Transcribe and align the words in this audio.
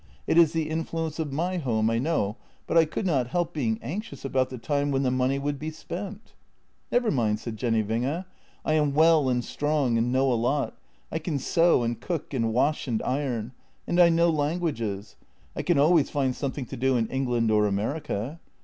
It 0.25 0.35
is 0.39 0.51
the 0.53 0.67
influence 0.67 1.19
of 1.19 1.31
my 1.31 1.57
home, 1.57 1.91
I 1.91 1.99
know, 1.99 2.35
but 2.65 2.75
I 2.75 2.85
could 2.85 3.05
not 3.05 3.27
help 3.27 3.53
being 3.53 3.77
anxious 3.83 4.25
about 4.25 4.49
the 4.49 4.57
time 4.57 4.89
when 4.89 5.03
the 5.03 5.11
money 5.11 5.37
would 5.37 5.59
be 5.59 5.69
spent."" 5.69 6.33
Never 6.91 7.11
mind," 7.11 7.39
said 7.39 7.55
Jenny 7.55 7.83
Winge." 7.83 8.25
I 8.65 8.73
am 8.73 8.95
well 8.95 9.29
and 9.29 9.45
strong 9.45 9.99
and 9.99 10.11
know 10.11 10.33
a 10.33 10.33
lot; 10.33 10.75
I 11.11 11.19
can 11.19 11.37
sew 11.37 11.83
and 11.83 12.01
cook 12.01 12.33
and 12.33 12.51
wash 12.51 12.87
and 12.87 13.03
iron. 13.03 13.51
And 13.85 13.99
I 13.99 14.09
know 14.09 14.31
languages. 14.31 15.17
I 15.55 15.61
can 15.61 15.77
always 15.77 16.09
find 16.09 16.35
something 16.35 16.65
to 16.65 16.75
do 16.77 16.97
in 16.97 17.05
England 17.09 17.51
or 17.51 17.67
America. 17.67 18.39